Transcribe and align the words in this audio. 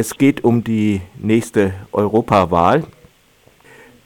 Es 0.00 0.16
geht 0.16 0.44
um 0.44 0.62
die 0.62 1.00
nächste 1.16 1.74
Europawahl. 1.90 2.84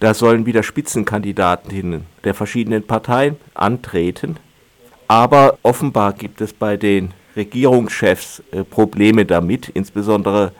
Da 0.00 0.14
sollen 0.14 0.46
wieder 0.46 0.62
Spitzenkandidatinnen 0.62 2.06
der 2.24 2.32
verschiedenen 2.32 2.82
Parteien 2.82 3.36
antreten. 3.52 4.38
Aber 5.06 5.58
offenbar 5.62 6.14
gibt 6.14 6.40
es 6.40 6.54
bei 6.54 6.78
den 6.78 7.12
Regierungschefs 7.36 8.42
äh, 8.52 8.64
Probleme 8.64 9.26
damit. 9.26 9.68
Insbesondere 9.68 10.52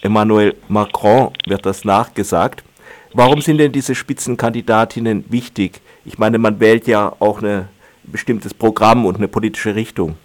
Emmanuel 0.00 0.56
Macron 0.68 1.32
wird 1.46 1.66
das 1.66 1.84
nachgesagt. 1.84 2.64
Warum 3.12 3.42
sind 3.42 3.58
denn 3.58 3.72
diese 3.72 3.94
Spitzenkandidatinnen 3.94 5.26
wichtig? 5.28 5.82
Ich 6.06 6.16
meine, 6.16 6.38
man 6.38 6.60
wählt 6.60 6.86
ja 6.86 7.14
auch 7.18 7.42
ein 7.42 7.68
bestimmtes 8.04 8.54
Programm 8.54 9.04
und 9.04 9.16
eine 9.16 9.28
politische 9.28 9.74
Richtung. 9.74 10.16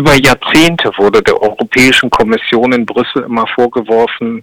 Über 0.00 0.14
Jahrzehnte 0.14 0.90
wurde 0.96 1.22
der 1.22 1.38
Europäischen 1.42 2.08
Kommission 2.08 2.72
in 2.72 2.86
Brüssel 2.86 3.24
immer 3.24 3.46
vorgeworfen, 3.48 4.42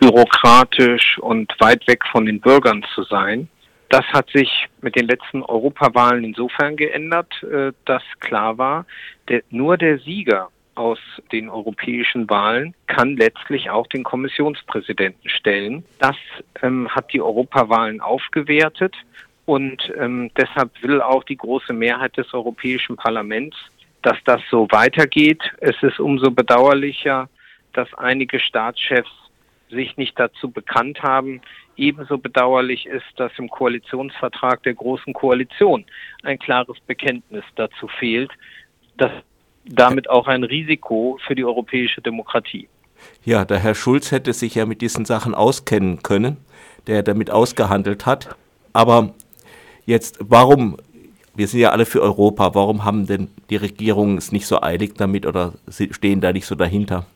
bürokratisch 0.00 1.16
und 1.20 1.54
weit 1.60 1.86
weg 1.86 2.02
von 2.10 2.26
den 2.26 2.40
Bürgern 2.40 2.84
zu 2.92 3.04
sein. 3.04 3.48
Das 3.88 4.04
hat 4.06 4.28
sich 4.30 4.66
mit 4.80 4.96
den 4.96 5.06
letzten 5.06 5.44
Europawahlen 5.44 6.24
insofern 6.24 6.74
geändert, 6.74 7.40
äh, 7.44 7.70
dass 7.84 8.02
klar 8.18 8.58
war, 8.58 8.84
der, 9.28 9.42
nur 9.50 9.76
der 9.76 10.00
Sieger 10.00 10.48
aus 10.74 10.98
den 11.30 11.50
europäischen 11.50 12.28
Wahlen 12.28 12.74
kann 12.88 13.16
letztlich 13.16 13.70
auch 13.70 13.86
den 13.86 14.02
Kommissionspräsidenten 14.02 15.30
stellen. 15.30 15.84
Das 16.00 16.16
ähm, 16.62 16.88
hat 16.88 17.12
die 17.12 17.22
Europawahlen 17.22 18.00
aufgewertet 18.00 18.96
und 19.44 19.88
ähm, 19.96 20.32
deshalb 20.36 20.70
will 20.82 21.00
auch 21.00 21.22
die 21.22 21.36
große 21.36 21.72
Mehrheit 21.72 22.16
des 22.16 22.34
Europäischen 22.34 22.96
Parlaments, 22.96 23.56
dass 24.06 24.18
das 24.24 24.40
so 24.52 24.68
weitergeht. 24.70 25.42
Es 25.58 25.74
ist 25.82 25.98
umso 25.98 26.30
bedauerlicher, 26.30 27.28
dass 27.72 27.92
einige 27.94 28.38
Staatschefs 28.38 29.10
sich 29.68 29.96
nicht 29.96 30.16
dazu 30.16 30.48
bekannt 30.48 31.02
haben. 31.02 31.40
Ebenso 31.76 32.16
bedauerlich 32.16 32.86
ist, 32.86 33.04
dass 33.16 33.32
im 33.36 33.50
Koalitionsvertrag 33.50 34.62
der 34.62 34.74
Großen 34.74 35.12
Koalition 35.12 35.84
ein 36.22 36.38
klares 36.38 36.76
Bekenntnis 36.86 37.42
dazu 37.56 37.88
fehlt, 37.98 38.30
dass 38.96 39.10
damit 39.64 40.08
auch 40.08 40.28
ein 40.28 40.44
Risiko 40.44 41.18
für 41.26 41.34
die 41.34 41.44
europäische 41.44 42.00
Demokratie. 42.00 42.68
Ja, 43.24 43.44
der 43.44 43.58
Herr 43.58 43.74
Schulz 43.74 44.12
hätte 44.12 44.32
sich 44.34 44.54
ja 44.54 44.66
mit 44.66 44.82
diesen 44.82 45.04
Sachen 45.04 45.34
auskennen 45.34 46.04
können, 46.04 46.36
der 46.86 47.02
damit 47.02 47.32
ausgehandelt 47.32 48.06
hat. 48.06 48.36
Aber 48.72 49.14
jetzt, 49.84 50.18
warum, 50.20 50.76
wir 51.36 51.46
sind 51.48 51.60
ja 51.60 51.70
alle 51.70 51.86
für 51.86 52.02
Europa, 52.02 52.54
warum 52.54 52.84
haben 52.84 53.06
denn 53.06 53.28
die 53.50 53.56
Regierungen 53.56 54.18
es 54.18 54.32
nicht 54.32 54.46
so 54.46 54.62
eilig 54.62 54.94
damit 54.96 55.26
oder 55.26 55.54
stehen 55.68 56.20
da 56.20 56.32
nicht 56.32 56.46
so 56.46 56.54
dahinter? 56.54 57.06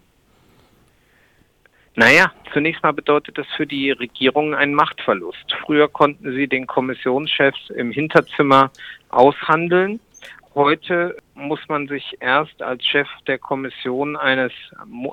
Naja, 1.96 2.32
zunächst 2.52 2.82
mal 2.82 2.92
bedeutet 2.92 3.36
das 3.36 3.46
für 3.56 3.66
die 3.66 3.90
Regierungen 3.90 4.54
einen 4.54 4.74
Machtverlust. 4.74 5.52
Früher 5.64 5.88
konnten 5.88 6.32
sie 6.32 6.46
den 6.46 6.66
Kommissionschefs 6.66 7.70
im 7.70 7.90
Hinterzimmer 7.90 8.70
aushandeln. 9.08 10.00
Heute 10.54 11.16
muss 11.34 11.60
man 11.68 11.88
sich 11.88 12.16
erst 12.20 12.62
als 12.62 12.84
Chef 12.84 13.08
der 13.26 13.38
Kommission 13.38 14.16
eines 14.16 14.52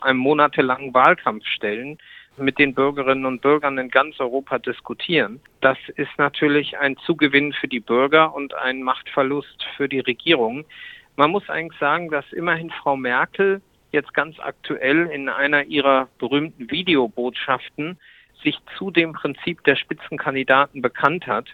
einem 0.02 0.20
monatelangen 0.20 0.94
Wahlkampf 0.94 1.46
stellen, 1.46 1.98
mit 2.38 2.60
den 2.60 2.74
Bürgerinnen 2.74 3.26
und 3.26 3.42
Bürgern 3.42 3.78
in 3.78 3.90
ganz 3.90 4.20
Europa 4.20 4.60
diskutieren. 4.60 5.40
Das 5.62 5.78
ist 5.96 6.12
natürlich 6.18 6.78
ein 6.78 6.98
Zugewinn 6.98 7.54
für 7.54 7.68
die 7.68 7.80
Bürger 7.80 8.34
und 8.34 8.54
ein 8.54 8.84
Machtverlust 8.84 9.66
für 9.76 9.90
die 9.90 10.00
Regierung. 10.00 10.66
Man 11.16 11.32
muss 11.32 11.50
eigentlich 11.50 11.80
sagen, 11.80 12.10
dass 12.10 12.32
immerhin 12.32 12.70
Frau 12.70 12.96
Merkel 12.96 13.62
jetzt 13.92 14.14
ganz 14.14 14.40
aktuell 14.40 15.08
in 15.08 15.30
einer 15.30 15.64
ihrer 15.64 16.08
berühmten 16.20 16.70
Videobotschaften 16.70 17.98
sich 18.44 18.60
zu 18.78 18.92
dem 18.92 19.14
Prinzip 19.14 19.64
der 19.64 19.76
Spitzenkandidaten 19.76 20.82
bekannt 20.82 21.26
hat. 21.26 21.48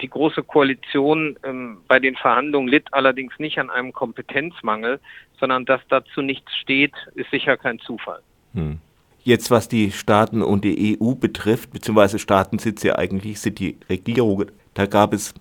Die 0.00 0.08
Große 0.08 0.42
Koalition 0.42 1.38
ähm, 1.44 1.78
bei 1.86 1.98
den 2.00 2.16
Verhandlungen 2.16 2.68
litt 2.68 2.92
allerdings 2.92 3.38
nicht 3.38 3.58
an 3.58 3.70
einem 3.70 3.92
Kompetenzmangel, 3.92 5.00
sondern 5.38 5.64
dass 5.64 5.80
dazu 5.88 6.22
nichts 6.22 6.54
steht, 6.56 6.94
ist 7.14 7.30
sicher 7.30 7.56
kein 7.56 7.78
Zufall. 7.80 8.22
Hm. 8.54 8.80
Jetzt, 9.24 9.52
was 9.52 9.68
die 9.68 9.92
Staaten 9.92 10.42
und 10.42 10.64
die 10.64 10.98
EU 11.00 11.14
betrifft, 11.14 11.72
beziehungsweise 11.72 12.18
Staaten 12.18 12.58
sind 12.58 12.82
ja 12.82 12.96
eigentlich, 12.96 13.40
sind 13.40 13.60
die 13.60 13.78
Regierungen, 13.88 14.50
da 14.74 14.86
gab 14.86 15.12
es 15.12 15.32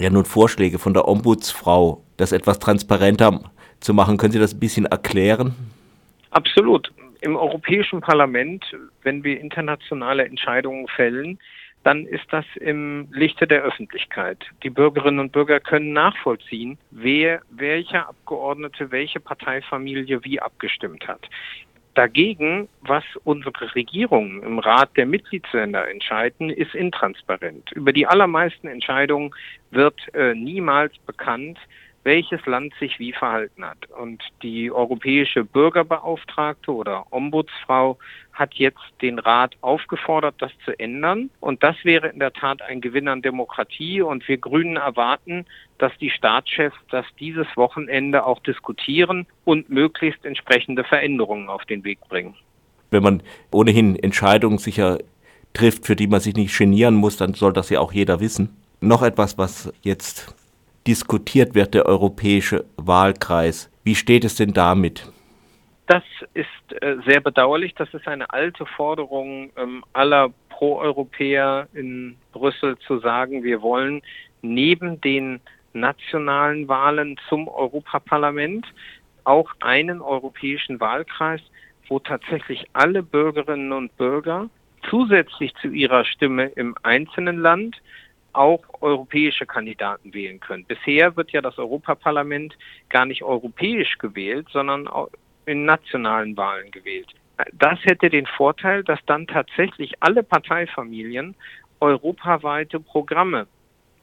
ja 0.00 0.10
nun 0.10 0.24
Vorschläge 0.24 0.80
von 0.80 0.94
der 0.94 1.06
Ombudsfrau, 1.06 2.02
das 2.16 2.32
etwas 2.32 2.58
transparenter 2.58 3.40
zu 3.78 3.94
machen. 3.94 4.16
Können 4.16 4.32
Sie 4.32 4.40
das 4.40 4.54
ein 4.54 4.60
bisschen 4.60 4.86
erklären? 4.86 5.54
Absolut. 6.30 6.92
Im 7.20 7.36
Europäischen 7.36 8.00
Parlament, 8.00 8.64
wenn 9.02 9.22
wir 9.22 9.40
internationale 9.40 10.24
Entscheidungen 10.24 10.88
fällen, 10.88 11.38
dann 11.84 12.04
ist 12.04 12.26
das 12.30 12.44
im 12.56 13.08
Lichte 13.12 13.46
der 13.46 13.62
Öffentlichkeit. 13.62 14.44
Die 14.62 14.70
Bürgerinnen 14.70 15.20
und 15.20 15.32
Bürger 15.32 15.60
können 15.60 15.92
nachvollziehen, 15.92 16.76
wer, 16.90 17.40
welcher 17.50 18.08
Abgeordnete, 18.08 18.90
welche 18.90 19.20
Parteifamilie 19.20 20.24
wie 20.24 20.40
abgestimmt 20.40 21.06
hat. 21.06 21.20
Dagegen, 21.98 22.68
was 22.82 23.02
unsere 23.24 23.74
Regierungen 23.74 24.40
im 24.44 24.60
Rat 24.60 24.96
der 24.96 25.04
Mitgliedsländer 25.04 25.90
entscheiden, 25.90 26.48
ist 26.48 26.72
intransparent. 26.72 27.72
Über 27.72 27.92
die 27.92 28.06
allermeisten 28.06 28.68
Entscheidungen 28.68 29.34
wird 29.72 29.96
äh, 30.14 30.32
niemals 30.32 30.96
bekannt, 31.06 31.58
welches 32.08 32.44
Land 32.46 32.72
sich 32.80 32.98
wie 32.98 33.12
verhalten 33.12 33.62
hat. 33.62 33.90
Und 33.90 34.22
die 34.42 34.72
europäische 34.72 35.44
Bürgerbeauftragte 35.44 36.72
oder 36.72 37.04
Ombudsfrau 37.10 37.98
hat 38.32 38.54
jetzt 38.54 38.80
den 39.02 39.18
Rat 39.18 39.56
aufgefordert, 39.60 40.36
das 40.38 40.50
zu 40.64 40.72
ändern. 40.80 41.28
Und 41.40 41.62
das 41.62 41.76
wäre 41.82 42.08
in 42.08 42.18
der 42.18 42.32
Tat 42.32 42.62
ein 42.62 42.80
Gewinn 42.80 43.08
an 43.08 43.20
Demokratie. 43.20 44.00
Und 44.00 44.26
wir 44.26 44.38
Grünen 44.38 44.76
erwarten, 44.76 45.44
dass 45.76 45.92
die 45.98 46.08
Staatschefs 46.08 46.78
das 46.90 47.04
dieses 47.20 47.46
Wochenende 47.56 48.24
auch 48.24 48.40
diskutieren 48.40 49.26
und 49.44 49.68
möglichst 49.68 50.24
entsprechende 50.24 50.84
Veränderungen 50.84 51.50
auf 51.50 51.66
den 51.66 51.84
Weg 51.84 52.00
bringen. 52.08 52.34
Wenn 52.90 53.02
man 53.02 53.22
ohnehin 53.52 53.96
Entscheidungen 53.96 54.56
sicher 54.56 54.96
trifft, 55.52 55.84
für 55.84 55.94
die 55.94 56.06
man 56.06 56.20
sich 56.20 56.34
nicht 56.34 56.56
genieren 56.56 56.94
muss, 56.94 57.18
dann 57.18 57.34
soll 57.34 57.52
das 57.52 57.68
ja 57.68 57.80
auch 57.80 57.92
jeder 57.92 58.20
wissen. 58.20 58.56
Noch 58.80 59.02
etwas, 59.02 59.36
was 59.36 59.70
jetzt 59.82 60.34
diskutiert 60.88 61.54
wird, 61.54 61.74
der 61.74 61.84
europäische 61.84 62.64
Wahlkreis. 62.78 63.70
Wie 63.84 63.94
steht 63.94 64.24
es 64.24 64.36
denn 64.36 64.54
damit? 64.54 65.12
Das 65.86 66.02
ist 66.32 66.82
äh, 66.82 66.96
sehr 67.06 67.20
bedauerlich. 67.20 67.74
Das 67.74 67.92
ist 67.92 68.08
eine 68.08 68.30
alte 68.30 68.64
Forderung 68.64 69.50
ähm, 69.56 69.84
aller 69.92 70.30
Pro-Europäer 70.48 71.68
in 71.74 72.16
Brüssel 72.32 72.78
zu 72.78 72.98
sagen, 73.00 73.44
wir 73.44 73.60
wollen 73.60 74.00
neben 74.40 75.00
den 75.02 75.40
nationalen 75.74 76.66
Wahlen 76.68 77.16
zum 77.28 77.48
Europaparlament 77.48 78.66
auch 79.24 79.50
einen 79.60 80.00
europäischen 80.00 80.80
Wahlkreis, 80.80 81.42
wo 81.88 81.98
tatsächlich 81.98 82.66
alle 82.72 83.02
Bürgerinnen 83.02 83.72
und 83.72 83.94
Bürger 83.98 84.48
zusätzlich 84.88 85.54
zu 85.60 85.68
ihrer 85.68 86.04
Stimme 86.06 86.46
im 86.56 86.74
einzelnen 86.82 87.38
Land 87.38 87.76
auch 88.38 88.62
europäische 88.80 89.46
Kandidaten 89.46 90.14
wählen 90.14 90.40
können. 90.40 90.64
Bisher 90.64 91.16
wird 91.16 91.32
ja 91.32 91.42
das 91.42 91.58
Europaparlament 91.58 92.56
gar 92.88 93.04
nicht 93.04 93.22
europäisch 93.22 93.98
gewählt, 93.98 94.46
sondern 94.52 94.88
in 95.46 95.64
nationalen 95.64 96.36
Wahlen 96.36 96.70
gewählt. 96.70 97.14
Das 97.52 97.78
hätte 97.84 98.10
den 98.10 98.26
Vorteil, 98.26 98.84
dass 98.84 98.98
dann 99.06 99.26
tatsächlich 99.26 99.94
alle 100.00 100.22
Parteifamilien 100.22 101.34
europaweite 101.80 102.80
Programme 102.80 103.46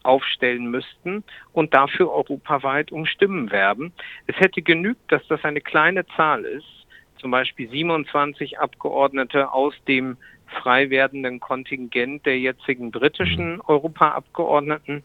aufstellen 0.04 0.70
müssten 0.70 1.24
und 1.52 1.74
dafür 1.74 2.12
europaweit 2.12 2.92
um 2.92 3.06
Stimmen 3.06 3.52
werben. 3.52 3.92
Es 4.28 4.36
hätte 4.38 4.62
genügt, 4.62 5.12
dass 5.12 5.26
das 5.28 5.44
eine 5.44 5.62
kleine 5.62 6.06
Zahl 6.16 6.46
ist, 6.46 6.68
zum 7.18 7.32
Beispiel 7.32 7.70
27 7.70 8.60
Abgeordnete 8.60 9.52
aus 9.52 9.74
dem 9.88 10.18
frei 10.48 10.90
werdenden 10.90 11.40
Kontingent 11.40 12.26
der 12.26 12.40
jetzigen 12.40 12.92
britischen 12.92 13.62
Europaabgeordneten. 13.62 15.04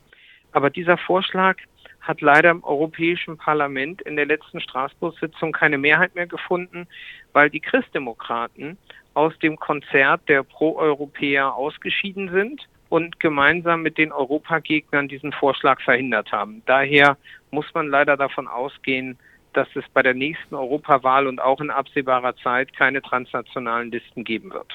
Aber 0.53 0.71
dieser 0.71 0.99
Vorschlag 0.99 1.57
hat 2.01 2.21
leider 2.21 2.51
im 2.51 2.65
Europäischen 2.65 3.37
Parlament 3.37 4.03
in 4.03 4.17
der 4.17 4.27
letzten 4.27 4.61
Straßburg-Sitzung 4.61 5.53
keine 5.53 5.79
Mehrheit 5.79 6.15
mehr 6.15 6.27
gefunden, 6.27 6.87
weil 7.33 7.51
die 7.51 7.61
Christdemokraten 7.61 8.79
aus 9.15 9.39
dem 9.41 9.59
Konzert 9.59 10.29
der 10.29 10.43
Pro-Europäer 10.43 11.55
ausgeschieden 11.55 12.31
sind 12.31 12.69
und 12.89 13.21
gemeinsam 13.21 13.83
mit 13.83 13.99
den 13.99 14.13
Europagegnern 14.13 15.09
diesen 15.09 15.33
Vorschlag 15.33 15.81
verhindert 15.81 16.33
haben. 16.33 16.63
Daher 16.67 17.17
muss 17.51 17.67
man 17.75 17.89
leider 17.89 18.17
davon 18.17 18.49
ausgehen, 18.49 19.19
dass 19.53 19.69
es 19.75 19.85
bei 19.93 20.03
der 20.03 20.15
nächsten 20.15 20.55
Europawahl 20.55 21.27
und 21.27 21.41
auch 21.41 21.61
in 21.61 21.71
absehbarer 21.71 22.37
Zeit 22.37 22.77
keine 22.77 23.03
transnationalen 23.03 23.91
Listen 23.91 24.25
geben 24.25 24.53
wird. 24.53 24.73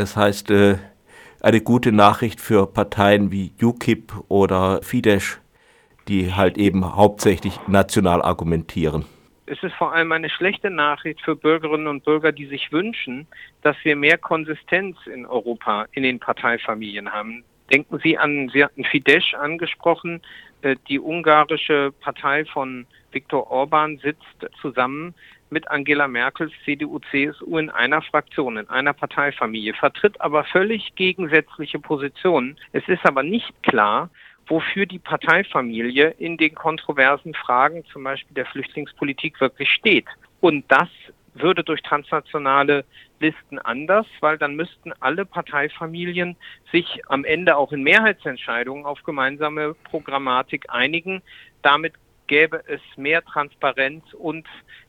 Das 0.00 0.16
heißt, 0.16 0.50
äh, 0.50 0.78
eine 1.42 1.60
gute 1.60 1.92
Nachricht 1.92 2.40
für 2.40 2.66
Parteien 2.66 3.30
wie 3.30 3.52
UKIP 3.60 4.14
oder 4.28 4.80
Fidesz, 4.82 5.38
die 6.08 6.32
halt 6.32 6.56
eben 6.56 6.96
hauptsächlich 6.96 7.60
national 7.66 8.22
argumentieren. 8.22 9.04
es 9.44 9.62
ist 9.62 9.74
vor 9.74 9.92
allem 9.92 10.10
eine 10.12 10.30
schlechte 10.30 10.70
Nachricht 10.70 11.20
für 11.20 11.36
Bürgerinnen 11.36 11.86
und 11.86 12.02
Bürger, 12.02 12.32
die 12.32 12.46
sich 12.46 12.72
wünschen, 12.72 13.26
dass 13.60 13.76
wir 13.82 13.94
mehr 13.94 14.16
Konsistenz 14.16 14.96
in 15.06 15.26
Europa 15.26 15.84
in 15.92 16.02
den 16.02 16.18
Parteifamilien 16.18 17.12
haben. 17.12 17.44
Denken 17.72 17.98
Sie 18.02 18.18
an, 18.18 18.50
Sie 18.52 18.64
hatten 18.64 18.84
Fidesz 18.84 19.34
angesprochen, 19.34 20.22
äh, 20.62 20.76
die 20.88 20.98
ungarische 20.98 21.92
Partei 22.00 22.44
von 22.44 22.86
Viktor 23.12 23.50
Orban 23.50 23.98
sitzt 23.98 24.48
zusammen 24.60 25.14
mit 25.50 25.70
Angela 25.70 26.06
Merkels 26.06 26.52
CDU, 26.64 27.00
CSU 27.10 27.58
in 27.58 27.70
einer 27.70 28.02
Fraktion, 28.02 28.56
in 28.56 28.68
einer 28.68 28.92
Parteifamilie, 28.92 29.74
vertritt 29.74 30.20
aber 30.20 30.44
völlig 30.44 30.94
gegensätzliche 30.94 31.78
Positionen. 31.78 32.56
Es 32.72 32.86
ist 32.88 33.04
aber 33.04 33.22
nicht 33.22 33.52
klar, 33.62 34.10
wofür 34.46 34.86
die 34.86 34.98
Parteifamilie 34.98 36.14
in 36.18 36.36
den 36.36 36.54
kontroversen 36.54 37.34
Fragen, 37.34 37.84
zum 37.92 38.04
Beispiel 38.04 38.34
der 38.34 38.46
Flüchtlingspolitik, 38.46 39.40
wirklich 39.40 39.70
steht. 39.70 40.06
Und 40.40 40.64
das 40.68 40.88
würde 41.34 41.62
durch 41.64 41.82
transnationale 41.82 42.84
Listen 43.20 43.58
anders, 43.58 44.06
weil 44.20 44.38
dann 44.38 44.56
müssten 44.56 44.92
alle 45.00 45.24
Parteifamilien 45.24 46.36
sich 46.72 47.02
am 47.08 47.24
Ende 47.24 47.56
auch 47.56 47.72
in 47.72 47.82
Mehrheitsentscheidungen 47.82 48.84
auf 48.84 49.02
gemeinsame 49.04 49.74
Programmatik 49.84 50.66
einigen. 50.68 51.22
Damit 51.62 51.94
gäbe 52.26 52.62
es 52.66 52.80
mehr 52.96 53.24
Transparenz 53.24 54.04
und 54.14 54.46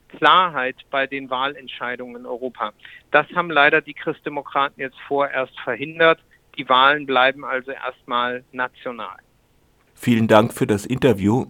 Klarheit 0.09 0.75
bei 0.89 1.07
den 1.07 1.29
Wahlentscheidungen 1.29 2.21
in 2.21 2.25
Europa. 2.25 2.73
Das 3.11 3.27
haben 3.33 3.49
leider 3.49 3.81
die 3.81 3.93
Christdemokraten 3.93 4.81
jetzt 4.81 4.99
vorerst 5.07 5.57
verhindert. 5.61 6.19
Die 6.57 6.67
Wahlen 6.67 7.05
bleiben 7.05 7.45
also 7.45 7.71
erstmal 7.71 8.43
national. 8.51 9.17
Vielen 9.95 10.27
Dank 10.27 10.53
für 10.53 10.67
das 10.67 10.85
Interview. 10.85 11.45